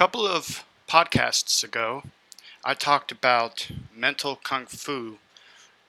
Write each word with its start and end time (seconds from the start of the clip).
couple 0.00 0.26
of 0.26 0.64
podcasts 0.88 1.62
ago, 1.62 2.02
I 2.64 2.72
talked 2.72 3.12
about 3.12 3.68
mental 3.94 4.34
kung 4.34 4.64
fu 4.64 5.18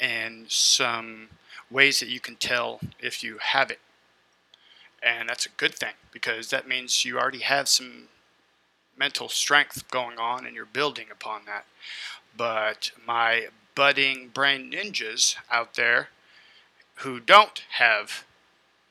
and 0.01 0.51
some 0.51 1.29
ways 1.69 2.01
that 2.01 2.09
you 2.09 2.19
can 2.19 2.35
tell 2.35 2.81
if 2.99 3.23
you 3.23 3.37
have 3.39 3.71
it. 3.71 3.79
And 5.01 5.29
that's 5.29 5.45
a 5.45 5.55
good 5.55 5.73
thing 5.73 5.93
because 6.11 6.49
that 6.49 6.67
means 6.67 7.05
you 7.05 7.17
already 7.17 7.39
have 7.39 7.69
some 7.69 8.09
mental 8.97 9.29
strength 9.29 9.89
going 9.89 10.19
on 10.19 10.45
and 10.45 10.57
you're 10.57 10.65
building 10.65 11.05
upon 11.09 11.43
that. 11.45 11.63
But 12.35 12.91
my 13.07 13.47
budding 13.75 14.27
brain 14.33 14.73
ninjas 14.73 15.37
out 15.49 15.75
there 15.75 16.09
who 16.95 17.21
don't 17.21 17.63
have 17.77 18.25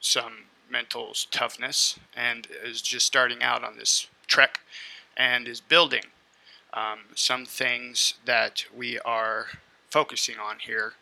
some 0.00 0.44
mental 0.70 1.12
toughness 1.30 1.98
and 2.16 2.46
is 2.64 2.80
just 2.80 3.04
starting 3.04 3.42
out 3.42 3.62
on 3.62 3.76
this 3.76 4.06
trek 4.26 4.60
and 5.16 5.48
is 5.48 5.60
building 5.60 6.04
um, 6.72 7.00
some 7.14 7.44
things 7.44 8.14
that 8.24 8.64
we 8.74 8.98
are 9.00 9.46
focusing 9.90 10.36
on 10.38 10.58
here 10.60 10.94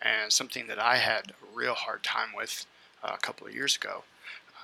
and 0.00 0.32
something 0.32 0.66
that 0.66 0.78
I 0.78 0.96
had 0.96 1.30
a 1.30 1.56
real 1.56 1.74
hard 1.74 2.02
time 2.02 2.30
with 2.36 2.66
uh, 3.02 3.12
a 3.14 3.18
couple 3.18 3.46
of 3.46 3.54
years 3.54 3.76
ago. 3.76 4.04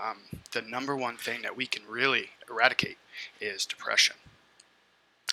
Um, 0.03 0.41
the 0.53 0.63
number 0.63 0.95
one 0.97 1.17
thing 1.17 1.43
that 1.43 1.57
we 1.57 1.67
can 1.67 1.83
really 1.89 2.31
eradicate 2.49 2.99
is 3.41 3.67
depression. 3.67 4.17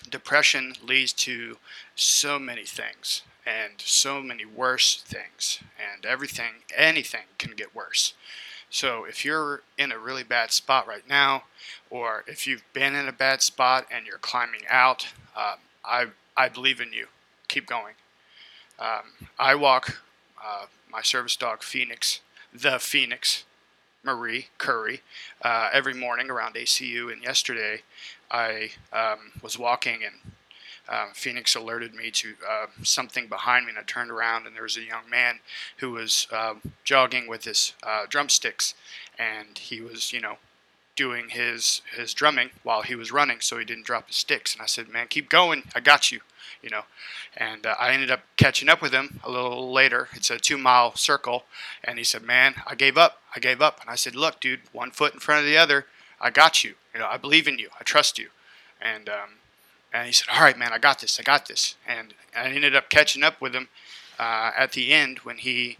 Depression 0.10 0.74
leads 0.84 1.14
to 1.14 1.58
so 1.96 2.38
many 2.38 2.66
things 2.66 3.24
and 3.46 3.74
so 3.78 4.22
many 4.22 4.44
worse 4.44 5.04
things, 5.04 5.60
and 5.78 6.06
everything, 6.06 6.64
anything 6.76 7.26
can 7.38 7.52
get 7.52 7.76
worse. 7.76 8.14
So 8.76 9.06
if 9.06 9.24
you're 9.24 9.62
in 9.78 9.94
a 9.94 9.98
really 9.98 10.24
bad 10.24 10.52
spot 10.52 10.86
right 10.86 11.08
now, 11.08 11.44
or 11.90 12.26
if 12.28 12.46
you've 12.46 12.66
been 12.74 12.94
in 12.94 13.08
a 13.08 13.14
bad 13.14 13.42
spot 13.42 13.86
and 13.90 14.06
you're 14.06 14.18
climbing 14.18 14.64
out, 14.70 15.08
um, 15.34 15.60
I 15.86 16.08
I 16.36 16.50
believe 16.50 16.82
in 16.82 16.92
you. 16.92 17.08
Keep 17.48 17.68
going. 17.68 17.94
Um, 18.78 19.30
I 19.40 19.56
walk 19.56 20.02
uh, 20.46 20.66
my 20.92 21.02
service 21.02 21.38
dog 21.38 21.64
Phoenix, 21.64 22.20
the 22.54 22.78
Phoenix, 22.78 23.46
Marie 24.04 24.48
Curry, 24.58 25.00
uh, 25.42 25.70
every 25.72 25.94
morning 25.94 26.30
around 26.30 26.56
ACU. 26.56 27.10
And 27.14 27.24
yesterday, 27.24 27.84
I 28.30 28.72
um, 28.92 29.32
was 29.42 29.58
walking 29.58 30.04
and 30.04 30.34
um, 30.88 31.10
Phoenix 31.14 31.56
alerted 31.56 31.94
me 31.94 32.12
to 32.12 32.34
uh, 32.48 32.66
something 32.84 33.28
behind 33.28 33.66
me, 33.66 33.72
and 33.72 33.80
I 33.80 33.84
turned 33.84 34.12
around, 34.12 34.46
and 34.46 34.56
there 34.56 34.64
was 34.64 34.78
a 34.78 34.84
young 34.84 35.10
man 35.10 35.40
who 35.78 35.92
was 35.92 36.28
uh, 36.32 36.56
jogging 36.84 37.28
with 37.28 37.46
his 37.46 37.74
uh, 37.84 38.06
drumsticks, 38.08 38.76
and 39.18 39.58
he 39.58 39.82
was, 39.82 40.14
you 40.14 40.22
know, 40.22 40.38
doing 40.96 41.30
his 41.30 41.82
his 41.96 42.14
drumming 42.14 42.52
while 42.64 42.82
he 42.82 42.96
was 42.96 43.12
running, 43.12 43.40
so 43.42 43.58
he 43.58 43.66
didn't 43.66 43.86
drop 43.86 44.08
his 44.08 44.16
sticks. 44.16 44.54
And 44.54 44.62
I 44.62 44.66
said, 44.66 44.88
"Man, 44.88 45.08
keep 45.08 45.30
going. 45.30 45.64
I 45.76 45.80
got 45.80 46.12
you," 46.12 46.22
you 46.62 46.70
know. 46.70 46.84
And 47.36 47.66
uh, 47.66 47.76
I 47.80 47.92
ended 47.92 48.12
up 48.12 48.22
catching 48.38 48.70
up 48.70 48.82
with 48.82 48.94
him 48.94 49.20
a 49.24 49.30
little 49.32 49.72
later. 49.72 50.10
It's 50.14 50.30
a 50.30 50.38
two 50.38 50.58
mile 50.58 50.96
circle, 50.96 51.46
and 51.84 51.98
he 51.98 52.04
said, 52.04 52.24
"Man, 52.24 52.56
I 52.66 52.76
gave 52.76 52.98
up. 52.98 53.22
I 53.36 53.40
gave 53.40 53.62
up." 53.62 53.82
And 53.82 53.90
I 53.90 53.96
said, 53.96 54.16
"Look, 54.16 54.40
dude, 54.40 54.62
one 54.72 54.92
foot 54.92 55.14
in 55.14 55.20
front 55.20 55.42
of 55.42 55.46
the 55.46 55.58
other. 55.58 55.86
I 56.22 56.30
got 56.30 56.64
you. 56.64 56.76
You 56.94 57.00
know, 57.00 57.08
I 57.08 57.18
believe 57.18 57.48
in 57.48 57.60
you. 57.60 57.70
I 57.80 57.84
trust 57.84 58.18
you." 58.18 58.30
And 58.82 59.10
um, 59.10 59.30
and 59.96 60.08
he 60.08 60.12
said, 60.12 60.28
"All 60.30 60.42
right, 60.42 60.58
man, 60.58 60.74
I 60.74 60.78
got 60.78 61.00
this. 61.00 61.20
I 61.20 61.24
got 61.24 61.48
this." 61.48 61.76
And 61.88 62.14
I 62.36 62.50
ended 62.50 62.76
up 62.76 62.90
catching 62.90 63.24
up 63.24 63.40
with 63.40 63.56
him 63.56 63.70
uh, 64.20 64.52
at 64.56 64.74
the 64.74 64.92
end 64.92 65.20
when 65.20 65.38
he 65.38 65.78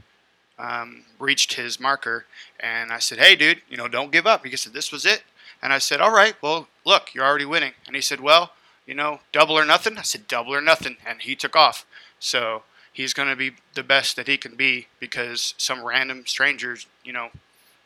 um, 0.58 1.04
reached 1.20 1.54
his 1.54 1.80
marker, 1.82 2.26
and 2.60 2.94
I 2.94 3.00
said, 3.00 3.18
"Hey, 3.18 3.36
dude, 3.36 3.62
you 3.70 3.76
know, 3.76 3.90
don't 3.90 4.12
give 4.12 4.26
up." 4.26 4.46
He 4.46 4.56
said, 4.56 4.74
"This 4.74 4.92
was 4.92 5.06
it." 5.06 5.24
And 5.62 5.74
I 5.74 5.80
said, 5.80 6.00
"All 6.00 6.14
right, 6.14 6.36
well, 6.42 6.70
look, 6.86 7.14
you're 7.14 7.26
already 7.26 7.46
winning." 7.46 7.74
And 7.86 7.96
he 7.96 8.02
said, 8.02 8.22
"Well, 8.22 8.54
you 8.86 8.94
know, 8.94 9.20
double 9.34 9.58
or 9.58 9.66
nothing." 9.66 9.98
I 9.98 10.04
said, 10.04 10.30
"Double 10.30 10.56
or 10.56 10.62
nothing," 10.62 10.96
and 11.06 11.22
he 11.22 11.36
took 11.36 11.56
off. 11.56 11.86
So 12.18 12.64
he's 12.94 13.14
going 13.14 13.28
to 13.28 13.36
be 13.36 13.52
the 13.74 13.84
best 13.84 14.16
that 14.16 14.28
he 14.28 14.38
can 14.38 14.56
be 14.56 14.88
because 14.98 15.56
some 15.58 15.84
random 15.84 16.26
strangers, 16.26 16.88
you 17.04 17.12
know, 17.12 17.32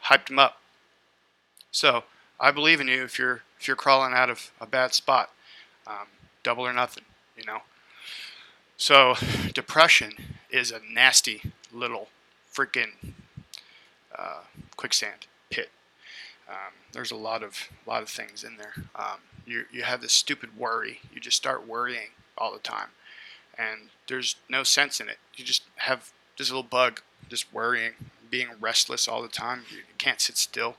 hyped 0.05 0.29
him 0.29 0.37
up. 0.37 0.61
So 1.71 2.03
I 2.39 2.51
believe 2.51 2.79
in 2.79 2.87
you 2.87 3.03
if 3.03 3.17
you're 3.17 3.41
if 3.59 3.67
you're 3.67 3.75
crawling 3.75 4.13
out 4.13 4.29
of 4.29 4.51
a 4.61 4.67
bad 4.67 4.93
spot. 4.93 5.31
Um, 5.87 6.05
double 6.43 6.65
or 6.65 6.73
nothing, 6.73 7.03
you 7.37 7.43
know. 7.45 7.59
So 8.77 9.15
depression 9.53 10.13
is 10.49 10.71
a 10.71 10.79
nasty 10.91 11.41
little 11.71 12.07
freaking 12.53 13.13
uh, 14.17 14.41
quicksand 14.77 15.27
pit. 15.49 15.69
Um, 16.47 16.73
there's 16.93 17.11
a 17.11 17.15
lot 17.15 17.43
of 17.43 17.69
lot 17.85 18.01
of 18.01 18.09
things 18.09 18.43
in 18.43 18.57
there. 18.57 18.73
Um, 18.95 19.19
you 19.45 19.65
you 19.71 19.83
have 19.83 20.01
this 20.01 20.13
stupid 20.13 20.57
worry. 20.57 20.99
You 21.13 21.19
just 21.19 21.37
start 21.37 21.67
worrying 21.67 22.09
all 22.37 22.53
the 22.53 22.59
time, 22.59 22.89
and 23.57 23.89
there's 24.07 24.35
no 24.49 24.63
sense 24.63 24.99
in 24.99 25.09
it. 25.09 25.17
You 25.35 25.45
just 25.45 25.63
have 25.75 26.11
this 26.37 26.49
little 26.49 26.63
bug, 26.63 27.01
just 27.27 27.53
worrying, 27.53 27.93
being 28.29 28.47
restless 28.59 29.07
all 29.07 29.21
the 29.21 29.27
time. 29.27 29.63
You, 29.69 29.79
can't 29.97 30.21
sit 30.21 30.37
still. 30.37 30.77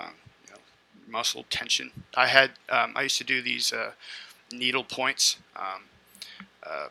Um, 0.00 0.14
you 0.46 0.54
know, 0.54 0.60
muscle 1.06 1.44
tension. 1.50 1.90
I 2.14 2.28
had 2.28 2.52
um, 2.70 2.94
I 2.96 3.02
used 3.02 3.18
to 3.18 3.24
do 3.24 3.42
these 3.42 3.72
uh, 3.72 3.92
needle 4.52 4.84
points. 4.84 5.36
Um, 5.56 5.82
uh, 6.64 6.88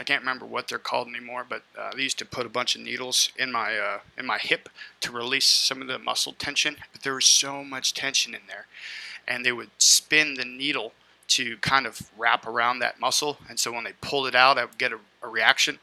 I 0.00 0.04
can't 0.04 0.22
remember 0.22 0.46
what 0.46 0.68
they're 0.68 0.78
called 0.78 1.08
anymore, 1.08 1.44
but 1.48 1.62
uh, 1.76 1.90
they 1.94 2.02
used 2.02 2.18
to 2.18 2.24
put 2.24 2.46
a 2.46 2.50
bunch 2.50 2.76
of 2.76 2.82
needles 2.82 3.30
in 3.36 3.50
my 3.50 3.76
uh, 3.76 3.98
in 4.16 4.26
my 4.26 4.38
hip 4.38 4.68
to 5.00 5.12
release 5.12 5.46
some 5.46 5.82
of 5.82 5.88
the 5.88 5.98
muscle 5.98 6.34
tension. 6.34 6.76
But 6.92 7.02
there 7.02 7.14
was 7.14 7.26
so 7.26 7.64
much 7.64 7.94
tension 7.94 8.34
in 8.34 8.42
there, 8.46 8.66
and 9.26 9.44
they 9.44 9.52
would 9.52 9.70
spin 9.78 10.34
the 10.34 10.44
needle 10.44 10.92
to 11.28 11.56
kind 11.58 11.86
of 11.86 12.10
wrap 12.16 12.46
around 12.46 12.78
that 12.78 13.00
muscle. 13.00 13.38
And 13.48 13.58
so 13.58 13.72
when 13.72 13.84
they 13.84 13.92
pulled 14.00 14.28
it 14.28 14.34
out, 14.34 14.56
I 14.56 14.64
would 14.64 14.78
get 14.78 14.92
a, 14.92 14.98
a 15.22 15.28
reaction, 15.28 15.78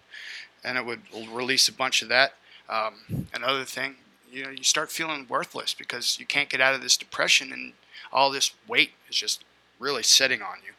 and 0.64 0.78
it 0.78 0.86
would 0.86 1.02
release 1.32 1.68
a 1.68 1.74
bunch 1.74 2.02
of 2.02 2.10
that. 2.10 2.36
Um, 2.70 3.28
another 3.34 3.66
thing, 3.66 3.96
you 4.32 4.44
know, 4.44 4.50
you 4.50 4.64
start 4.64 4.92
feeling 4.92 5.28
worthless 5.30 5.74
because 5.74 6.20
you 6.20 6.26
can't 6.26 6.50
get 6.50 6.62
out 6.62 6.74
of 6.74 6.82
this 6.82 6.98
depression, 6.98 7.52
and 7.52 7.74
all 8.14 8.32
this 8.32 8.52
weight 8.68 8.92
is 9.10 9.18
just 9.18 9.44
really 9.78 10.04
sitting 10.04 10.42
on 10.42 10.58
you 10.66 10.72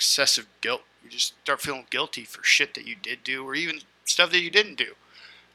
excessive 0.00 0.46
guilt. 0.62 0.80
You 1.04 1.10
just 1.10 1.34
start 1.42 1.60
feeling 1.60 1.84
guilty 1.90 2.24
for 2.24 2.42
shit 2.42 2.72
that 2.72 2.86
you 2.86 2.96
did 3.00 3.22
do, 3.22 3.44
or 3.44 3.54
even 3.54 3.80
stuff 4.06 4.30
that 4.30 4.40
you 4.40 4.50
didn't 4.50 4.76
do. 4.76 4.94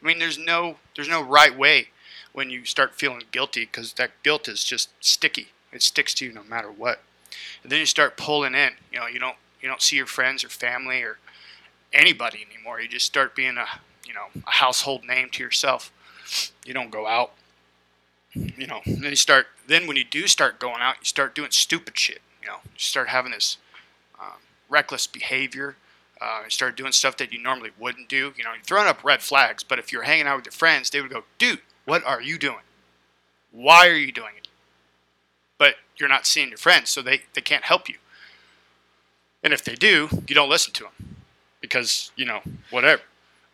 I 0.01 0.05
mean, 0.05 0.19
there's 0.19 0.37
no 0.37 0.77
there's 0.95 1.09
no 1.09 1.23
right 1.23 1.57
way 1.57 1.89
when 2.31 2.51
you 2.51 2.63
start 2.63 2.93
feeling 2.93 3.23
guilty 3.31 3.61
because 3.61 3.93
that 3.93 4.11
guilt 4.21 4.47
is 4.47 4.63
just 4.63 4.89
sticky. 4.99 5.47
It 5.71 5.81
sticks 5.81 6.13
to 6.15 6.25
you 6.25 6.31
no 6.31 6.43
matter 6.43 6.69
what. 6.71 7.01
And 7.63 7.71
then 7.71 7.79
you 7.79 7.87
start 7.87 8.17
pulling 8.17 8.53
in. 8.53 8.73
You 8.93 8.99
know, 8.99 9.07
you 9.07 9.17
don't 9.17 9.35
you 9.61 9.67
don't 9.67 9.81
see 9.81 9.95
your 9.95 10.05
friends 10.05 10.43
or 10.43 10.49
family 10.49 11.01
or 11.01 11.17
anybody 11.91 12.45
anymore. 12.47 12.79
You 12.79 12.87
just 12.87 13.07
start 13.07 13.35
being 13.35 13.57
a 13.57 13.65
you 14.05 14.13
know 14.13 14.27
a 14.45 14.51
household 14.51 15.05
name 15.05 15.29
to 15.31 15.43
yourself. 15.43 15.91
You 16.63 16.75
don't 16.75 16.91
go 16.91 17.07
out. 17.07 17.31
You 18.33 18.67
know, 18.67 18.81
then 18.85 19.09
you 19.09 19.15
start. 19.15 19.47
Then 19.65 19.87
when 19.87 19.97
you 19.97 20.03
do 20.03 20.27
start 20.27 20.59
going 20.59 20.81
out, 20.81 20.97
you 20.99 21.05
start 21.05 21.33
doing 21.33 21.49
stupid 21.49 21.97
shit. 21.97 22.21
You 22.43 22.49
know, 22.49 22.57
you 22.63 22.79
start 22.79 23.07
having 23.07 23.31
this 23.31 23.57
um, 24.19 24.37
reckless 24.69 25.07
behavior. 25.07 25.75
Uh, 26.21 26.41
you 26.45 26.49
start 26.49 26.77
doing 26.77 26.91
stuff 26.91 27.17
that 27.17 27.33
you 27.33 27.41
normally 27.41 27.71
wouldn't 27.79 28.07
do. 28.07 28.33
You 28.37 28.43
know, 28.43 28.53
you're 28.53 28.63
throwing 28.63 28.87
up 28.87 29.03
red 29.03 29.21
flags, 29.21 29.63
but 29.63 29.79
if 29.79 29.91
you're 29.91 30.03
hanging 30.03 30.27
out 30.27 30.37
with 30.37 30.45
your 30.45 30.53
friends, 30.53 30.89
they 30.89 31.01
would 31.01 31.11
go, 31.11 31.23
dude, 31.37 31.59
what 31.85 32.03
are 32.05 32.21
you 32.21 32.37
doing? 32.37 32.63
Why 33.51 33.87
are 33.87 33.95
you 33.95 34.11
doing 34.11 34.33
it? 34.37 34.47
But 35.57 35.75
you're 35.97 36.09
not 36.09 36.25
seeing 36.25 36.49
your 36.49 36.57
friends, 36.57 36.89
so 36.89 37.01
they, 37.01 37.21
they 37.33 37.41
can't 37.41 37.63
help 37.63 37.89
you. 37.89 37.95
And 39.43 39.53
if 39.53 39.63
they 39.63 39.75
do, 39.75 40.09
you 40.27 40.35
don't 40.35 40.49
listen 40.49 40.73
to 40.73 40.83
them 40.83 41.17
because, 41.61 42.11
you 42.15 42.25
know, 42.25 42.41
whatever. 42.71 43.03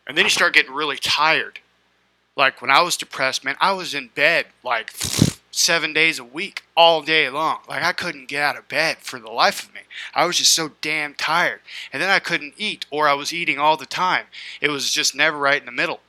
And 0.06 0.16
then 0.16 0.24
you 0.24 0.30
start 0.30 0.54
getting 0.54 0.72
really 0.72 0.96
tired. 0.96 1.60
Like 2.36 2.62
when 2.62 2.70
I 2.70 2.80
was 2.82 2.96
depressed, 2.96 3.44
man, 3.44 3.56
I 3.60 3.72
was 3.72 3.94
in 3.94 4.08
bed 4.14 4.46
like 4.64 4.92
seven 5.52 5.92
days 5.92 6.18
a 6.18 6.24
week, 6.24 6.64
all 6.76 7.02
day 7.02 7.28
long. 7.28 7.58
Like 7.68 7.84
I 7.84 7.92
couldn't 7.92 8.26
get 8.26 8.42
out 8.42 8.56
of 8.56 8.68
bed 8.68 8.98
for 8.98 9.20
the 9.20 9.30
life 9.30 9.62
of 9.62 9.74
me. 9.74 9.82
I 10.14 10.24
was 10.24 10.38
just 10.38 10.52
so 10.52 10.72
damn 10.80 11.14
tired. 11.14 11.60
And 11.92 12.02
then 12.02 12.10
I 12.10 12.18
couldn't 12.18 12.54
eat, 12.56 12.86
or 12.90 13.06
I 13.06 13.14
was 13.14 13.32
eating 13.32 13.58
all 13.58 13.76
the 13.76 13.86
time. 13.86 14.26
It 14.60 14.70
was 14.70 14.90
just 14.90 15.14
never 15.14 15.38
right 15.38 15.60
in 15.60 15.66
the 15.66 15.72
middle. 15.72 16.00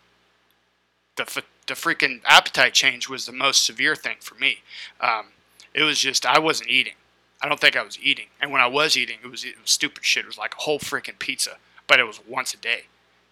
The, 1.18 1.44
the 1.68 1.74
freaking 1.74 2.22
appetite 2.26 2.74
change 2.74 3.08
was 3.08 3.26
the 3.26 3.32
most 3.32 3.66
severe 3.66 3.96
thing 3.96 4.18
for 4.20 4.36
me. 4.36 4.60
Um, 5.00 5.28
it 5.74 5.84
was 5.84 6.00
just, 6.00 6.26
I 6.26 6.40
wasn't 6.40 6.70
eating. 6.70 6.94
I 7.42 7.50
don't 7.50 7.60
think 7.60 7.76
I 7.76 7.84
was 7.84 8.00
eating. 8.02 8.28
And 8.42 8.52
when 8.52 8.62
I 8.62 8.68
was 8.68 8.96
eating, 8.96 9.18
it 9.24 9.30
was, 9.30 9.44
it 9.44 9.60
was 9.62 9.70
stupid 9.70 10.06
shit. 10.06 10.24
It 10.24 10.28
was 10.28 10.38
like 10.38 10.54
a 10.54 10.62
whole 10.62 10.80
freaking 10.80 11.20
pizza, 11.20 11.58
but 11.88 12.00
it 12.00 12.08
was 12.08 12.22
once 12.26 12.54
a 12.54 12.58
day. 12.58 12.84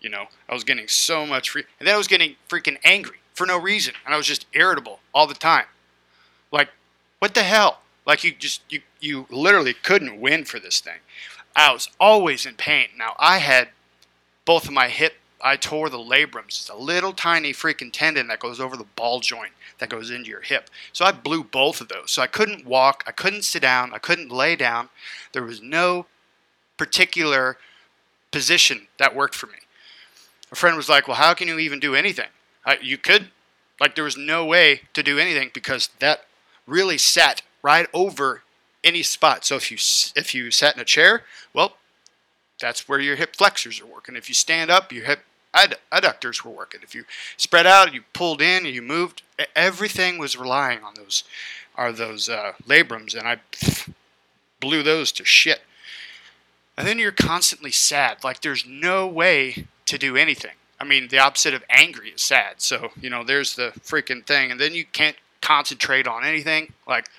You 0.01 0.09
know, 0.09 0.25
I 0.49 0.53
was 0.53 0.63
getting 0.65 0.87
so 0.87 1.25
much 1.25 1.51
free. 1.51 1.63
And 1.79 1.87
then 1.87 1.95
I 1.95 1.97
was 1.97 2.07
getting 2.07 2.35
freaking 2.49 2.77
angry 2.83 3.17
for 3.33 3.45
no 3.45 3.57
reason. 3.57 3.93
And 4.05 4.13
I 4.13 4.17
was 4.17 4.27
just 4.27 4.47
irritable 4.53 4.99
all 5.13 5.27
the 5.27 5.33
time. 5.33 5.65
What 7.21 7.35
the 7.35 7.43
hell? 7.43 7.81
Like 8.07 8.23
you 8.23 8.31
just 8.33 8.63
you 8.67 8.81
you 8.99 9.27
literally 9.29 9.75
couldn't 9.75 10.19
win 10.19 10.43
for 10.43 10.59
this 10.59 10.79
thing. 10.79 10.97
I 11.55 11.71
was 11.71 11.87
always 11.99 12.47
in 12.47 12.55
pain. 12.55 12.87
Now 12.97 13.15
I 13.19 13.37
had 13.37 13.69
both 14.43 14.65
of 14.65 14.73
my 14.73 14.87
hip 14.89 15.13
I 15.39 15.55
tore 15.55 15.89
the 15.89 15.99
labrums. 15.99 16.47
It's 16.47 16.69
a 16.69 16.75
little 16.75 17.13
tiny 17.13 17.53
freaking 17.53 17.91
tendon 17.93 18.25
that 18.27 18.39
goes 18.39 18.59
over 18.59 18.75
the 18.75 18.87
ball 18.95 19.19
joint 19.19 19.51
that 19.77 19.89
goes 19.89 20.09
into 20.09 20.31
your 20.31 20.41
hip. 20.41 20.71
So 20.93 21.05
I 21.05 21.11
blew 21.11 21.43
both 21.43 21.79
of 21.79 21.89
those. 21.89 22.09
So 22.09 22.23
I 22.23 22.27
couldn't 22.27 22.65
walk, 22.65 23.03
I 23.05 23.11
couldn't 23.11 23.43
sit 23.43 23.61
down, 23.61 23.93
I 23.93 23.99
couldn't 23.99 24.31
lay 24.31 24.55
down. 24.55 24.89
There 25.33 25.43
was 25.43 25.61
no 25.61 26.07
particular 26.75 27.57
position 28.31 28.87
that 28.97 29.15
worked 29.15 29.35
for 29.35 29.45
me. 29.45 29.59
A 30.51 30.55
friend 30.55 30.75
was 30.75 30.89
like, 30.89 31.07
"Well, 31.07 31.17
how 31.17 31.35
can 31.35 31.47
you 31.47 31.59
even 31.59 31.79
do 31.79 31.93
anything?" 31.93 32.29
I, 32.65 32.79
you 32.81 32.97
could, 32.97 33.29
like, 33.79 33.93
there 33.93 34.03
was 34.03 34.17
no 34.17 34.43
way 34.43 34.81
to 34.95 35.03
do 35.03 35.19
anything 35.19 35.51
because 35.53 35.89
that 35.99 36.25
really 36.71 36.97
sat 36.97 37.41
right 37.61 37.87
over 37.93 38.43
any 38.83 39.03
spot. 39.03 39.45
So 39.45 39.55
if 39.57 39.69
you 39.69 39.77
if 40.19 40.33
you 40.33 40.49
sat 40.49 40.75
in 40.75 40.81
a 40.81 40.85
chair, 40.85 41.23
well, 41.53 41.73
that's 42.59 42.87
where 42.87 42.99
your 42.99 43.15
hip 43.15 43.35
flexors 43.35 43.81
are 43.81 43.85
working. 43.85 44.15
If 44.15 44.29
you 44.29 44.35
stand 44.35 44.71
up, 44.71 44.91
your 44.91 45.05
hip 45.05 45.19
adductors 45.53 46.43
were 46.43 46.51
working. 46.51 46.81
If 46.83 46.95
you 46.95 47.03
spread 47.35 47.67
out, 47.67 47.93
you 47.93 48.03
pulled 48.13 48.41
in, 48.41 48.65
you 48.65 48.81
moved. 48.81 49.21
Everything 49.55 50.17
was 50.17 50.37
relying 50.37 50.83
on 50.83 50.93
those 50.95 51.23
are 51.75 51.91
those 51.91 52.29
uh, 52.29 52.53
labrums, 52.67 53.15
and 53.15 53.27
I 53.27 53.39
blew 54.59 54.83
those 54.83 55.11
to 55.13 55.25
shit. 55.25 55.61
And 56.77 56.87
then 56.87 56.99
you're 56.99 57.11
constantly 57.11 57.71
sad. 57.71 58.23
Like 58.23 58.41
there's 58.41 58.65
no 58.65 59.07
way 59.07 59.67
to 59.85 59.97
do 59.97 60.15
anything. 60.15 60.55
I 60.79 60.83
mean, 60.83 61.09
the 61.09 61.19
opposite 61.19 61.53
of 61.53 61.63
angry 61.69 62.09
is 62.09 62.21
sad. 62.21 62.55
So 62.61 62.91
you 62.99 63.09
know, 63.09 63.23
there's 63.23 63.55
the 63.55 63.71
freaking 63.83 64.25
thing, 64.25 64.51
and 64.51 64.59
then 64.59 64.73
you 64.73 64.85
can't 64.85 65.17
concentrate 65.41 66.07
on 66.07 66.23
anything. 66.23 66.73
Like 66.87 67.09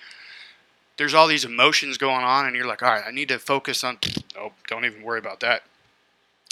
there's 0.97 1.15
all 1.15 1.27
these 1.27 1.45
emotions 1.45 1.99
going 1.99 2.25
on, 2.25 2.47
and 2.47 2.55
you're 2.55 2.67
like, 2.67 2.83
all 2.83 2.91
right, 2.91 3.05
I 3.07 3.11
need 3.11 3.29
to 3.29 3.39
focus 3.39 3.83
on. 3.85 3.99
Nope, 4.35 4.55
don't 4.67 4.87
even 4.87 5.03
worry 5.03 5.19
about 5.19 5.41
that. 5.41 5.63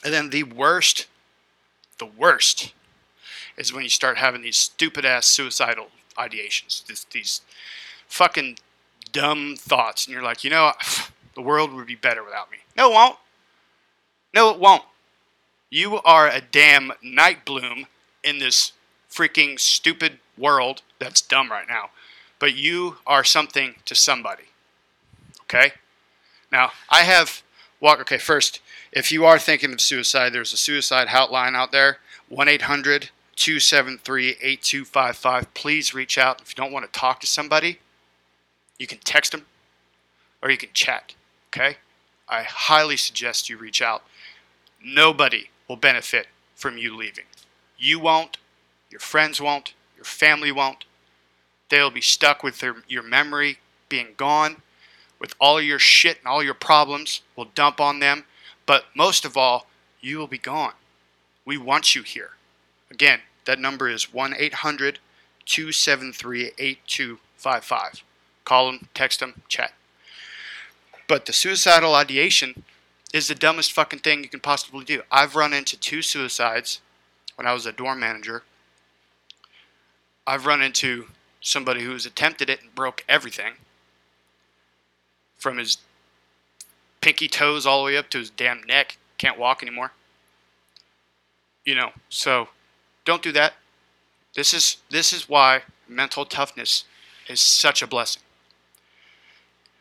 And 0.04 0.12
then 0.12 0.28
the 0.28 0.42
worst, 0.42 1.06
the 1.98 2.04
worst, 2.04 2.74
is 3.56 3.72
when 3.72 3.82
you 3.82 3.88
start 3.88 4.18
having 4.18 4.42
these 4.42 4.58
stupid 4.58 5.06
ass 5.06 5.24
suicidal 5.26 5.86
ideations, 6.18 6.86
this, 6.86 7.04
these 7.04 7.40
fucking 8.06 8.58
dumb 9.12 9.56
thoughts, 9.56 10.06
and 10.06 10.12
you're 10.12 10.22
like, 10.22 10.44
you 10.44 10.50
know, 10.50 10.72
the 11.34 11.40
world 11.40 11.72
would 11.72 11.86
be 11.86 11.94
better 11.94 12.22
without 12.22 12.50
me. 12.50 12.58
No, 12.76 12.90
it 12.90 12.94
won't. 12.94 13.16
No, 14.34 14.50
it 14.50 14.60
won't. 14.60 14.82
You 15.70 16.02
are 16.02 16.28
a 16.28 16.42
damn 16.42 16.92
night 17.02 17.46
bloom 17.46 17.86
in 18.22 18.40
this 18.40 18.72
freaking 19.10 19.58
stupid 19.58 20.18
world 20.36 20.82
that's 21.00 21.20
dumb 21.20 21.50
right 21.50 21.68
now 21.68 21.90
but 22.40 22.56
you 22.56 22.96
are 23.06 23.22
something 23.22 23.76
to 23.84 23.94
somebody. 23.94 24.44
Okay? 25.42 25.72
Now, 26.50 26.72
I 26.88 27.02
have 27.02 27.42
walk 27.80 28.00
okay, 28.00 28.18
first, 28.18 28.60
if 28.90 29.12
you 29.12 29.24
are 29.24 29.38
thinking 29.38 29.72
of 29.72 29.80
suicide, 29.80 30.32
there's 30.32 30.52
a 30.52 30.56
suicide 30.56 31.08
hotline 31.08 31.54
out 31.54 31.70
there, 31.70 31.98
1-800 32.32 33.10
273 33.36 34.30
8255. 34.42 35.54
Please 35.54 35.94
reach 35.94 36.18
out. 36.18 36.42
If 36.42 36.50
you 36.50 36.62
don't 36.62 36.72
want 36.72 36.84
to 36.84 36.98
talk 36.98 37.20
to 37.20 37.26
somebody, 37.26 37.78
you 38.78 38.86
can 38.86 38.98
text 38.98 39.32
them 39.32 39.46
or 40.42 40.50
you 40.50 40.58
can 40.58 40.70
chat. 40.74 41.14
Okay? 41.48 41.76
I 42.28 42.42
highly 42.42 42.96
suggest 42.96 43.48
you 43.48 43.56
reach 43.56 43.80
out. 43.80 44.02
Nobody 44.84 45.50
will 45.68 45.76
benefit 45.76 46.26
from 46.54 46.76
you 46.76 46.94
leaving. 46.94 47.24
You 47.78 47.98
won't, 47.98 48.36
your 48.90 49.00
friends 49.00 49.40
won't, 49.40 49.72
your 49.96 50.04
family 50.04 50.52
won't, 50.52 50.84
They'll 51.70 51.90
be 51.90 52.00
stuck 52.02 52.42
with 52.42 52.60
their, 52.60 52.76
your 52.88 53.02
memory 53.02 53.58
being 53.88 54.08
gone, 54.16 54.56
with 55.18 55.34
all 55.40 55.60
your 55.60 55.78
shit 55.78 56.18
and 56.18 56.26
all 56.26 56.42
your 56.42 56.54
problems 56.54 57.22
will 57.36 57.46
dump 57.54 57.80
on 57.80 58.00
them. 58.00 58.24
But 58.66 58.84
most 58.94 59.24
of 59.24 59.36
all, 59.36 59.66
you 60.00 60.18
will 60.18 60.26
be 60.26 60.38
gone. 60.38 60.74
We 61.44 61.56
want 61.56 61.94
you 61.94 62.02
here. 62.02 62.32
Again, 62.90 63.20
that 63.44 63.58
number 63.58 63.88
is 63.88 64.12
1 64.12 64.34
800 64.36 64.98
273 65.46 66.52
8255. 66.58 68.02
Call 68.44 68.66
them, 68.66 68.88
text 68.94 69.20
them, 69.20 69.42
chat. 69.48 69.72
But 71.06 71.26
the 71.26 71.32
suicidal 71.32 71.94
ideation 71.94 72.64
is 73.12 73.28
the 73.28 73.34
dumbest 73.34 73.72
fucking 73.72 73.98
thing 74.00 74.22
you 74.22 74.28
can 74.28 74.40
possibly 74.40 74.84
do. 74.84 75.02
I've 75.10 75.34
run 75.34 75.52
into 75.52 75.76
two 75.76 76.02
suicides 76.02 76.80
when 77.36 77.46
I 77.46 77.52
was 77.52 77.66
a 77.66 77.72
dorm 77.72 78.00
manager. 78.00 78.44
I've 80.26 80.46
run 80.46 80.62
into 80.62 81.06
somebody 81.40 81.82
who's 81.82 82.06
attempted 82.06 82.50
it 82.50 82.62
and 82.62 82.74
broke 82.74 83.04
everything 83.08 83.54
from 85.38 85.58
his 85.58 85.78
pinky 87.00 87.28
toes 87.28 87.66
all 87.66 87.80
the 87.80 87.86
way 87.86 87.96
up 87.96 88.10
to 88.10 88.18
his 88.18 88.30
damn 88.30 88.62
neck. 88.64 88.98
Can't 89.18 89.38
walk 89.38 89.62
anymore. 89.62 89.92
You 91.64 91.74
know, 91.74 91.92
so 92.08 92.48
don't 93.04 93.22
do 93.22 93.32
that. 93.32 93.54
This 94.34 94.54
is 94.54 94.76
this 94.90 95.12
is 95.12 95.28
why 95.28 95.62
mental 95.88 96.24
toughness 96.24 96.84
is 97.28 97.40
such 97.40 97.82
a 97.82 97.86
blessing. 97.86 98.22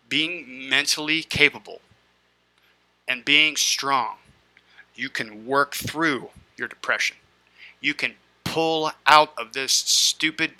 Being 0.07 0.69
mentally 0.69 1.21
capable 1.21 1.81
and 3.07 3.23
being 3.23 3.55
strong, 3.55 4.15
you 4.95 5.09
can 5.09 5.45
work 5.45 5.75
through 5.75 6.29
your 6.57 6.67
depression. 6.67 7.17
You 7.79 7.93
can 7.93 8.15
pull 8.43 8.91
out 9.05 9.33
of 9.37 9.53
this 9.53 9.71
stupid 9.71 10.53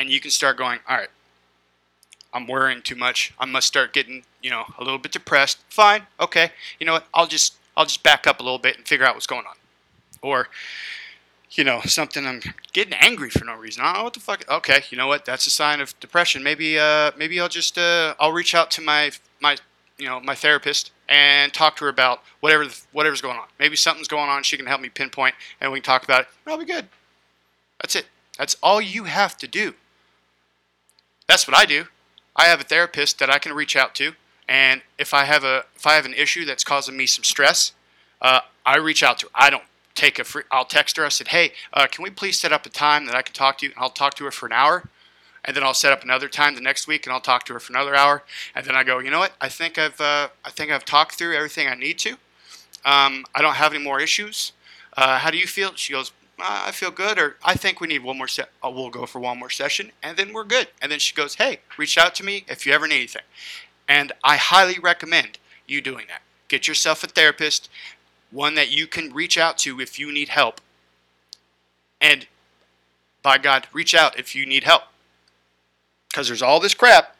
and 0.00 0.10
you 0.10 0.18
can 0.18 0.30
start 0.30 0.56
going, 0.56 0.78
all 0.88 0.96
right, 0.96 1.10
I'm 2.32 2.46
worrying 2.46 2.80
too 2.80 2.94
much. 2.94 3.34
I 3.38 3.44
must 3.44 3.66
start 3.66 3.92
getting, 3.92 4.22
you 4.42 4.48
know, 4.48 4.64
a 4.78 4.82
little 4.82 4.98
bit 4.98 5.12
depressed. 5.12 5.58
Fine, 5.68 6.06
okay. 6.18 6.52
You 6.78 6.86
know 6.86 6.94
what? 6.94 7.06
I'll 7.12 7.26
just 7.26 7.56
I'll 7.76 7.84
just 7.84 8.02
back 8.02 8.26
up 8.26 8.40
a 8.40 8.42
little 8.42 8.58
bit 8.58 8.76
and 8.78 8.88
figure 8.88 9.04
out 9.04 9.14
what's 9.14 9.26
going 9.26 9.44
on. 9.46 9.54
Or, 10.22 10.48
you 11.50 11.64
know, 11.64 11.80
something 11.84 12.26
I'm 12.26 12.40
getting 12.72 12.94
angry 12.94 13.30
for 13.30 13.44
no 13.44 13.56
reason. 13.56 13.82
I 13.82 13.86
don't 13.86 13.98
know 13.98 14.04
what 14.04 14.14
the 14.14 14.20
fuck. 14.20 14.44
Okay, 14.50 14.80
you 14.90 14.96
know 14.96 15.06
what? 15.06 15.24
That's 15.26 15.46
a 15.46 15.50
sign 15.50 15.80
of 15.80 15.98
depression. 16.00 16.42
Maybe 16.42 16.78
uh 16.78 17.10
maybe 17.18 17.38
I'll 17.38 17.48
just 17.48 17.76
uh 17.76 18.14
I'll 18.18 18.32
reach 18.32 18.54
out 18.54 18.70
to 18.72 18.80
my 18.80 19.10
my 19.40 19.56
you 19.98 20.06
know 20.06 20.18
my 20.20 20.34
therapist 20.34 20.92
and 21.08 21.52
talk 21.52 21.76
to 21.76 21.84
her 21.84 21.90
about 21.90 22.22
whatever 22.40 22.66
whatever's 22.92 23.20
going 23.20 23.36
on. 23.36 23.48
Maybe 23.58 23.76
something's 23.76 24.08
going 24.08 24.30
on. 24.30 24.44
She 24.44 24.56
can 24.56 24.66
help 24.66 24.80
me 24.80 24.88
pinpoint, 24.88 25.34
and 25.60 25.70
we 25.70 25.80
can 25.80 25.84
talk 25.84 26.04
about 26.04 26.22
it. 26.22 26.28
I'll 26.46 26.56
be 26.56 26.64
good. 26.64 26.86
That's 27.82 27.96
it. 27.96 28.06
That's 28.38 28.56
all 28.62 28.80
you 28.80 29.04
have 29.04 29.36
to 29.38 29.48
do. 29.48 29.74
That's 31.30 31.46
what 31.46 31.56
I 31.56 31.64
do. 31.64 31.84
I 32.34 32.46
have 32.46 32.60
a 32.60 32.64
therapist 32.64 33.20
that 33.20 33.30
I 33.30 33.38
can 33.38 33.52
reach 33.52 33.76
out 33.76 33.94
to, 33.94 34.14
and 34.48 34.82
if 34.98 35.14
I 35.14 35.26
have 35.26 35.44
a 35.44 35.64
if 35.76 35.86
I 35.86 35.92
have 35.92 36.04
an 36.04 36.12
issue 36.12 36.44
that's 36.44 36.64
causing 36.64 36.96
me 36.96 37.06
some 37.06 37.22
stress, 37.22 37.70
uh, 38.20 38.40
I 38.66 38.78
reach 38.78 39.04
out 39.04 39.18
to. 39.20 39.26
Her. 39.26 39.32
I 39.36 39.48
don't 39.48 39.62
take 39.94 40.18
a 40.18 40.24
free. 40.24 40.42
I'll 40.50 40.64
text 40.64 40.96
her. 40.96 41.06
I 41.06 41.08
said, 41.08 41.28
"Hey, 41.28 41.52
uh, 41.72 41.86
can 41.86 42.02
we 42.02 42.10
please 42.10 42.36
set 42.36 42.52
up 42.52 42.66
a 42.66 42.68
time 42.68 43.06
that 43.06 43.14
I 43.14 43.22
can 43.22 43.32
talk 43.32 43.58
to 43.58 43.66
you?" 43.66 43.72
And 43.72 43.80
I'll 43.80 43.90
talk 43.90 44.14
to 44.14 44.24
her 44.24 44.32
for 44.32 44.46
an 44.46 44.52
hour, 44.52 44.88
and 45.44 45.54
then 45.54 45.62
I'll 45.62 45.72
set 45.72 45.92
up 45.92 46.02
another 46.02 46.28
time 46.28 46.56
the 46.56 46.60
next 46.60 46.88
week, 46.88 47.06
and 47.06 47.12
I'll 47.12 47.20
talk 47.20 47.44
to 47.44 47.52
her 47.52 47.60
for 47.60 47.72
another 47.72 47.94
hour, 47.94 48.24
and 48.56 48.66
then 48.66 48.74
I 48.74 48.82
go, 48.82 48.98
"You 48.98 49.10
know 49.12 49.20
what? 49.20 49.34
I 49.40 49.48
think 49.48 49.78
I've 49.78 50.00
uh, 50.00 50.30
I 50.44 50.50
think 50.50 50.72
I've 50.72 50.84
talked 50.84 51.14
through 51.14 51.36
everything 51.36 51.68
I 51.68 51.76
need 51.76 52.00
to. 52.00 52.14
Um, 52.84 53.24
I 53.36 53.40
don't 53.40 53.54
have 53.54 53.72
any 53.72 53.84
more 53.84 54.00
issues. 54.00 54.50
Uh, 54.96 55.18
how 55.18 55.30
do 55.30 55.38
you 55.38 55.46
feel?" 55.46 55.76
She 55.76 55.92
goes, 55.92 56.10
I 56.42 56.70
feel 56.72 56.90
good, 56.90 57.18
or 57.18 57.36
I 57.44 57.54
think 57.54 57.80
we 57.80 57.88
need 57.88 58.02
one 58.02 58.18
more 58.18 58.28
set. 58.28 58.50
Uh, 58.62 58.70
we'll 58.70 58.90
go 58.90 59.06
for 59.06 59.20
one 59.20 59.38
more 59.38 59.50
session, 59.50 59.92
and 60.02 60.16
then 60.16 60.32
we're 60.32 60.44
good. 60.44 60.68
And 60.80 60.90
then 60.90 60.98
she 60.98 61.14
goes, 61.14 61.36
Hey, 61.36 61.60
reach 61.76 61.98
out 61.98 62.14
to 62.16 62.24
me 62.24 62.44
if 62.48 62.66
you 62.66 62.72
ever 62.72 62.86
need 62.86 62.96
anything. 62.96 63.22
And 63.88 64.12
I 64.22 64.36
highly 64.36 64.78
recommend 64.78 65.38
you 65.66 65.80
doing 65.80 66.06
that. 66.08 66.22
Get 66.48 66.68
yourself 66.68 67.02
a 67.04 67.06
therapist, 67.06 67.68
one 68.30 68.54
that 68.54 68.70
you 68.70 68.86
can 68.86 69.12
reach 69.12 69.38
out 69.38 69.58
to 69.58 69.80
if 69.80 69.98
you 69.98 70.12
need 70.12 70.28
help. 70.28 70.60
And 72.00 72.26
by 73.22 73.38
God, 73.38 73.66
reach 73.72 73.94
out 73.94 74.18
if 74.18 74.34
you 74.34 74.46
need 74.46 74.64
help. 74.64 74.84
Because 76.08 76.28
there's 76.28 76.42
all 76.42 76.60
this 76.60 76.74
crap 76.74 77.16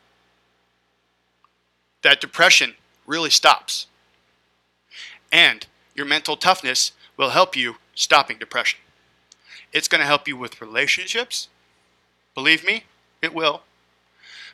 that 2.02 2.20
depression 2.20 2.74
really 3.06 3.30
stops. 3.30 3.86
And 5.30 5.66
your 5.94 6.06
mental 6.06 6.36
toughness 6.36 6.92
will 7.16 7.30
help 7.30 7.54
you 7.54 7.76
stopping 7.94 8.38
depression. 8.38 8.80
It's 9.72 9.88
going 9.88 10.00
to 10.00 10.06
help 10.06 10.26
you 10.26 10.36
with 10.36 10.60
relationships. 10.60 11.48
Believe 12.34 12.64
me, 12.64 12.84
it 13.22 13.34
will. 13.34 13.62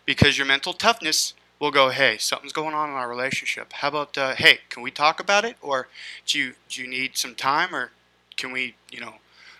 Because 0.04 0.38
your 0.38 0.46
mental 0.46 0.72
toughness 0.72 1.34
will 1.58 1.70
go, 1.70 1.88
hey, 1.88 2.18
something's 2.18 2.52
going 2.52 2.74
on 2.74 2.90
in 2.90 2.94
our 2.94 3.08
relationship. 3.08 3.72
How 3.72 3.88
about, 3.88 4.18
uh, 4.18 4.34
hey, 4.34 4.60
can 4.68 4.82
we 4.82 4.90
talk 4.90 5.20
about 5.20 5.44
it? 5.44 5.56
Or 5.62 5.88
do 6.26 6.38
you, 6.38 6.52
do 6.68 6.82
you 6.82 6.88
need 6.88 7.16
some 7.16 7.34
time? 7.34 7.74
Or 7.74 7.90
can 8.36 8.52
we, 8.52 8.74
you 8.90 9.00
know, 9.00 9.14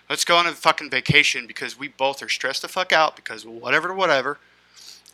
let's 0.09 0.23
go 0.23 0.37
on 0.37 0.45
a 0.45 0.51
fucking 0.51 0.89
vacation 0.89 1.47
because 1.47 1.77
we 1.77 1.87
both 1.87 2.21
are 2.21 2.29
stressed 2.29 2.61
the 2.61 2.67
fuck 2.67 2.93
out 2.93 3.15
because 3.15 3.45
whatever, 3.45 3.93
whatever. 3.93 4.37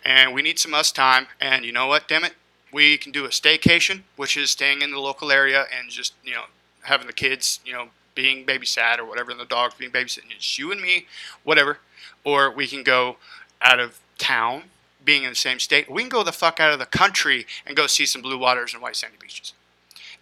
And 0.05 0.33
we 0.33 0.41
need 0.41 0.59
some 0.59 0.73
us 0.73 0.91
time. 0.91 1.27
And 1.39 1.63
you 1.63 1.71
know 1.71 1.88
what, 1.88 2.07
damn 2.07 2.25
it? 2.25 2.33
We 2.73 2.97
can 2.97 3.12
do 3.12 3.25
a 3.25 3.29
staycation, 3.29 4.01
which 4.17 4.35
is 4.35 4.51
staying 4.51 4.81
in 4.81 4.91
the 4.91 5.00
local 5.00 5.31
area 5.31 5.65
and 5.77 5.89
just, 5.89 6.13
you 6.23 6.33
know, 6.33 6.45
having 6.81 7.07
the 7.07 7.13
kids, 7.13 7.62
you 7.65 7.71
know, 7.71 7.88
being 8.15 8.46
babysat 8.46 9.00
or 9.00 9.05
whatever, 9.05 9.32
and 9.32 9.39
the 9.39 9.46
dog's 9.46 9.75
being 9.75 9.91
babysitting. 9.91 10.32
It's 10.36 10.58
you 10.58 10.72
and 10.72 10.82
me, 10.82 11.08
whatever. 11.43 11.79
Or 12.24 12.51
we 12.51 12.67
can 12.67 12.84
go 12.84 13.17
out 13.62 13.79
of 13.79 14.00
town, 14.17 14.63
being 15.03 15.24
in 15.24 15.29
the 15.32 15.36
same 15.36 15.60
state. 15.60 15.89
We 15.89 16.01
can 16.01 16.10
go 16.10 16.24
the 16.24 16.32
fuck 16.32 16.60
out 16.60 16.72
of 16.72 16.79
the 16.79 16.86
country 16.86 17.46
and 17.65 17.75
go 17.75 17.88
see 17.88 18.05
some 18.05 18.22
blue 18.22 18.38
waters 18.38 18.74
and 18.74 18.82
white 18.82 18.96
sandy 18.96 19.17
beaches. 19.20 19.53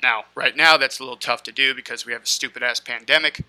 Now, 0.01 0.25
right 0.33 0.55
now, 0.55 0.77
that's 0.77 0.99
a 0.99 1.03
little 1.03 1.17
tough 1.17 1.43
to 1.43 1.51
do 1.51 1.75
because 1.75 2.05
we 2.05 2.13
have 2.13 2.23
a 2.23 2.27
stupid 2.27 2.63
ass 2.63 2.79
pandemic, 2.79 3.43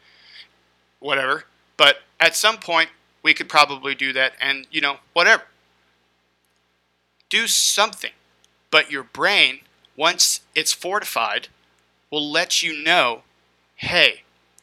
whatever. 1.00 1.44
But 1.76 1.98
at 2.20 2.36
some 2.36 2.58
point, 2.58 2.90
we 3.22 3.32
could 3.32 3.48
probably 3.48 3.94
do 3.94 4.12
that 4.12 4.34
and, 4.40 4.66
you 4.70 4.80
know, 4.80 4.98
whatever. 5.14 5.44
Do 7.30 7.46
something. 7.46 8.12
But 8.70 8.90
your 8.90 9.02
brain, 9.02 9.60
once 9.96 10.40
it's 10.54 10.72
fortified, 10.72 11.48
will 12.10 12.30
let 12.30 12.62
you 12.62 12.82
know 12.82 13.22
hey, 13.76 14.22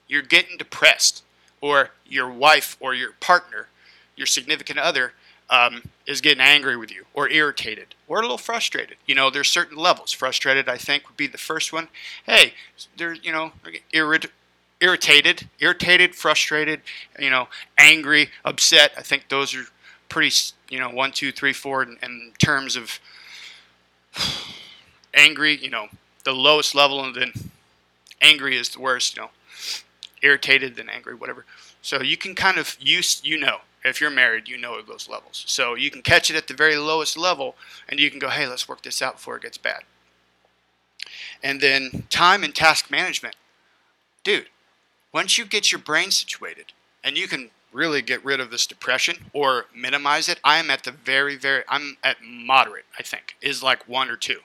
you're 0.09 0.21
getting 0.23 0.57
depressed, 0.57 1.23
or 1.61 1.91
your 2.05 2.29
wife 2.29 2.75
or 2.79 2.93
your 2.93 3.13
partner, 3.19 3.67
your 4.15 4.27
significant 4.27 4.79
other, 4.79 5.13
um, 5.49 5.83
is 6.05 6.21
getting 6.21 6.41
angry 6.41 6.77
with 6.77 6.91
you, 6.91 7.05
or 7.13 7.29
irritated, 7.29 7.95
or 8.07 8.19
a 8.19 8.21
little 8.21 8.37
frustrated. 8.37 8.97
You 9.05 9.15
know, 9.15 9.29
there's 9.29 9.47
certain 9.47 9.77
levels. 9.77 10.11
Frustrated, 10.11 10.69
I 10.69 10.77
think, 10.77 11.07
would 11.07 11.17
be 11.17 11.27
the 11.27 11.37
first 11.37 11.73
one. 11.73 11.87
Hey, 12.25 12.53
they're, 12.97 13.13
you 13.13 13.31
know, 13.31 13.53
irrit- 13.93 14.29
irritated, 14.79 15.49
irritated, 15.59 16.15
frustrated, 16.15 16.81
you 17.17 17.29
know, 17.29 17.47
angry, 17.77 18.29
upset. 18.45 18.93
I 18.97 19.01
think 19.01 19.29
those 19.29 19.55
are 19.55 19.65
pretty, 20.07 20.35
you 20.69 20.79
know, 20.79 20.89
one, 20.89 21.11
two, 21.11 21.31
three, 21.31 21.53
four 21.53 21.83
in, 21.83 21.97
in 22.03 22.31
terms 22.37 22.75
of 22.75 22.99
angry, 25.13 25.57
you 25.57 25.69
know, 25.69 25.87
the 26.23 26.33
lowest 26.33 26.75
level, 26.75 27.03
and 27.03 27.15
then 27.15 27.33
angry 28.21 28.55
is 28.55 28.69
the 28.69 28.79
worst, 28.79 29.15
you 29.15 29.23
know, 29.23 29.29
irritated, 30.21 30.75
than 30.75 30.89
angry, 30.89 31.15
whatever. 31.15 31.45
So 31.81 32.01
you 32.01 32.17
can 32.17 32.35
kind 32.35 32.57
of 32.57 32.77
use, 32.79 33.21
you 33.23 33.39
know, 33.39 33.59
if 33.83 34.01
you're 34.01 34.09
married, 34.09 34.47
you 34.47 34.57
know 34.57 34.81
those 34.81 35.07
levels. 35.07 35.43
So 35.47 35.75
you 35.75 35.89
can 35.89 36.01
catch 36.01 36.29
it 36.29 36.35
at 36.35 36.47
the 36.47 36.53
very 36.53 36.75
lowest 36.75 37.17
level, 37.17 37.55
and 37.88 37.99
you 37.99 38.09
can 38.09 38.19
go, 38.19 38.29
hey, 38.29 38.47
let's 38.47 38.67
work 38.67 38.81
this 38.81 39.01
out 39.01 39.15
before 39.15 39.38
it 39.38 39.43
gets 39.43 39.57
bad. 39.57 39.81
And 41.41 41.61
then 41.61 42.03
time 42.09 42.43
and 42.43 42.53
task 42.53 42.91
management. 42.91 43.35
Dude, 44.23 44.47
once 45.13 45.38
you 45.38 45.45
get 45.45 45.71
your 45.71 45.79
brain 45.79 46.11
situated 46.11 46.73
and 47.03 47.17
you 47.17 47.27
can 47.27 47.51
really 47.71 48.01
get 48.01 48.23
rid 48.25 48.39
of 48.39 48.51
this 48.51 48.67
depression 48.67 49.25
or 49.31 49.67
minimize 49.73 50.27
it, 50.27 50.39
I 50.43 50.57
am 50.57 50.69
at 50.69 50.83
the 50.83 50.91
very, 50.91 51.38
very, 51.38 51.63
I'm 51.69 51.97
at 52.03 52.17
moderate, 52.23 52.85
I 52.97 53.03
think, 53.03 53.35
is 53.41 53.63
like 53.63 53.88
one 53.88 54.09
or 54.09 54.17
two. 54.17 54.39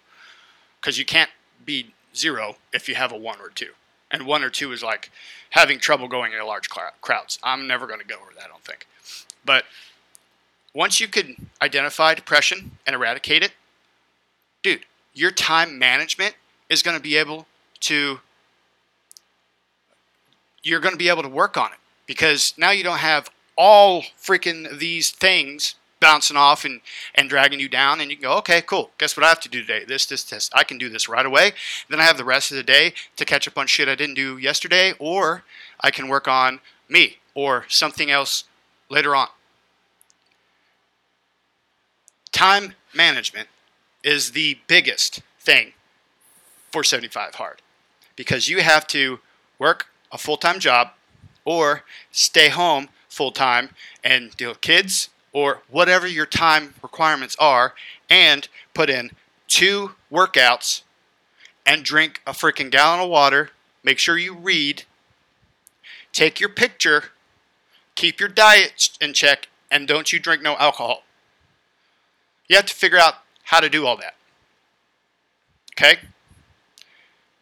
Because 0.80 0.98
you 0.98 1.04
can't 1.04 1.30
be 1.64 1.94
zero 2.14 2.56
if 2.72 2.88
you 2.88 2.94
have 2.94 3.12
a 3.12 3.16
one 3.16 3.40
or 3.40 3.48
two. 3.48 3.70
And 4.14 4.26
one 4.26 4.44
or 4.44 4.48
two 4.48 4.70
is 4.70 4.80
like 4.80 5.10
having 5.50 5.80
trouble 5.80 6.06
going 6.06 6.32
in 6.32 6.46
large 6.46 6.68
crowds. 6.68 7.36
I'm 7.42 7.66
never 7.66 7.88
going 7.88 7.98
to 7.98 8.06
go 8.06 8.14
over 8.14 8.30
that, 8.36 8.44
I 8.44 8.46
don't 8.46 8.62
think. 8.62 8.86
But 9.44 9.64
once 10.72 11.00
you 11.00 11.08
can 11.08 11.50
identify 11.60 12.14
depression 12.14 12.78
and 12.86 12.94
eradicate 12.94 13.42
it, 13.42 13.54
dude, 14.62 14.86
your 15.14 15.32
time 15.32 15.80
management 15.80 16.36
is 16.68 16.80
going 16.80 16.96
to 16.96 17.02
be 17.02 17.16
able 17.16 17.48
to 17.80 18.20
you're 20.62 20.80
going 20.80 20.94
to 20.94 20.98
be 20.98 21.08
able 21.08 21.22
to 21.22 21.28
work 21.28 21.56
on 21.56 21.72
it 21.72 21.78
because 22.06 22.54
now 22.56 22.70
you 22.70 22.84
don't 22.84 22.98
have 22.98 23.28
all 23.58 24.02
freaking 24.22 24.78
these 24.78 25.10
things 25.10 25.74
bouncing 26.04 26.36
off 26.36 26.66
and, 26.66 26.82
and 27.14 27.30
dragging 27.30 27.58
you 27.58 27.66
down 27.66 27.98
and 27.98 28.10
you 28.10 28.16
can 28.18 28.24
go 28.24 28.36
okay 28.36 28.60
cool. 28.60 28.90
Guess 28.98 29.16
what 29.16 29.24
i 29.24 29.28
have 29.30 29.40
to 29.40 29.48
do 29.48 29.62
today? 29.62 29.86
This 29.86 30.04
this 30.04 30.22
this 30.22 30.50
i 30.52 30.62
can 30.62 30.76
do 30.76 30.90
this 30.90 31.08
right 31.08 31.24
away. 31.24 31.52
Then 31.88 31.98
i 31.98 32.02
have 32.02 32.18
the 32.18 32.26
rest 32.26 32.50
of 32.50 32.58
the 32.58 32.62
day 32.62 32.92
to 33.16 33.24
catch 33.24 33.48
up 33.48 33.56
on 33.56 33.66
shit 33.66 33.88
i 33.88 33.94
didn't 33.94 34.16
do 34.16 34.36
yesterday 34.36 34.92
or 34.98 35.44
i 35.80 35.90
can 35.90 36.08
work 36.08 36.28
on 36.28 36.60
me 36.90 37.16
or 37.34 37.64
something 37.68 38.10
else 38.10 38.44
later 38.90 39.16
on. 39.16 39.28
Time 42.32 42.74
management 42.94 43.48
is 44.02 44.32
the 44.32 44.58
biggest 44.66 45.22
thing 45.40 45.72
for 46.70 46.84
75 46.84 47.36
hard 47.36 47.62
because 48.14 48.46
you 48.50 48.60
have 48.60 48.86
to 48.88 49.20
work 49.58 49.86
a 50.12 50.18
full-time 50.18 50.58
job 50.58 50.90
or 51.46 51.82
stay 52.12 52.50
home 52.50 52.90
full-time 53.08 53.70
and 54.02 54.36
deal 54.36 54.50
with 54.50 54.60
kids 54.60 55.08
or 55.34 55.60
whatever 55.68 56.06
your 56.06 56.24
time 56.24 56.72
requirements 56.80 57.36
are 57.38 57.74
and 58.08 58.48
put 58.72 58.88
in 58.88 59.10
two 59.48 59.90
workouts 60.10 60.82
and 61.66 61.84
drink 61.84 62.22
a 62.26 62.30
freaking 62.30 62.70
gallon 62.70 63.00
of 63.00 63.10
water. 63.10 63.50
Make 63.82 63.98
sure 63.98 64.16
you 64.16 64.34
read. 64.34 64.84
Take 66.12 66.40
your 66.40 66.48
picture. 66.48 67.06
Keep 67.96 68.20
your 68.20 68.28
diet 68.28 68.90
in 69.00 69.12
check. 69.12 69.48
And 69.70 69.88
don't 69.88 70.12
you 70.12 70.20
drink 70.20 70.40
no 70.40 70.56
alcohol. 70.56 71.02
You 72.48 72.56
have 72.56 72.66
to 72.66 72.74
figure 72.74 72.98
out 72.98 73.14
how 73.44 73.60
to 73.60 73.68
do 73.68 73.86
all 73.86 73.96
that. 73.96 74.14
Okay? 75.72 75.98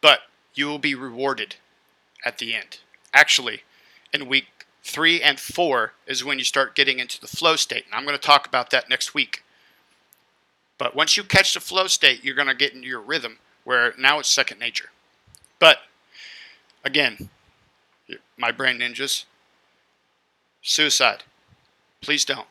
But 0.01 0.21
you 0.55 0.67
will 0.67 0.79
be 0.79 0.95
rewarded 0.95 1.57
at 2.25 2.39
the 2.39 2.55
end. 2.55 2.79
Actually, 3.13 3.63
in 4.15 4.27
week 4.29 4.62
Three 4.83 5.23
and 5.23 5.39
four 5.39 5.93
is 6.07 6.25
when 6.25 6.39
you 6.39 6.45
start 6.45 6.75
getting 6.75 6.99
into 6.99 7.21
the 7.21 7.29
flow 7.29 7.57
state. 7.57 7.85
And 7.87 7.95
I'm 7.95 8.05
going 8.05 8.19
to 8.19 8.27
talk 8.27 8.47
about 8.47 8.71
that 8.71 8.89
next 8.89 9.15
week. 9.15 9.43
But 10.77 10.97
once 10.97 11.17
you 11.17 11.23
catch 11.23 11.55
the 11.55 11.61
flow 11.61 11.87
state, 11.87 12.25
you're 12.25 12.35
going 12.35 12.49
to 12.49 12.55
get 12.55 12.75
into 12.75 12.89
your 12.89 13.01
rhythm 13.01 13.39
where 13.65 13.95
now 13.97 14.19
it's 14.19 14.29
second 14.29 14.59
nature. 14.59 14.91
But 15.61 15.79
again, 16.85 17.31
my 18.37 18.51
brain 18.51 18.79
ninjas, 18.79 19.25
suicide. 20.61 21.23
Please 22.01 22.25
don't. 22.25 22.49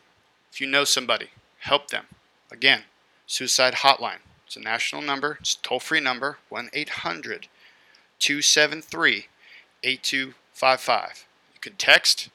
If 0.52 0.62
you 0.62 0.68
know 0.68 0.86
somebody, 0.86 1.32
help 1.60 1.90
them. 1.90 2.06
Again, 2.50 2.84
suicide 3.28 3.76
hotline. 3.76 4.20
It's 4.48 4.56
a 4.56 4.62
national 4.62 5.02
number, 5.02 5.38
it's 5.42 5.56
a 5.56 5.62
toll 5.62 5.80
free 5.80 6.00
number 6.00 6.38
1 6.50 6.70
800 6.74 7.48
273 8.20 9.28
8255 9.84 11.26
can 11.62 11.74
text, 11.74 12.30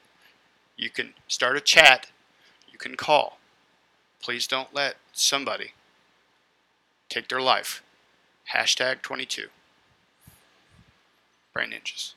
you 0.75 0.89
can 0.89 1.13
start 1.27 1.57
a 1.57 1.61
chat, 1.61 2.11
you 2.71 2.77
can 2.77 2.95
call. 2.95 3.37
Please 4.21 4.47
don't 4.47 4.73
let 4.73 4.95
somebody 5.13 5.73
take 7.09 7.27
their 7.27 7.41
life. 7.41 7.83
Hashtag 8.53 9.01
22. 9.01 9.47
Brain 11.53 11.71
Ninjas. 11.71 12.13